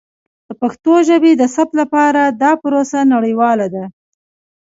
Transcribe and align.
د 0.47 0.49
پښتو 0.61 0.93
ژبې 1.07 1.31
د 1.37 1.43
ثبت 1.55 1.73
لپاره 1.81 2.21
دا 2.41 2.51
پروسه 2.61 2.99
نړیواله 3.13 3.67
ده. 3.73 3.83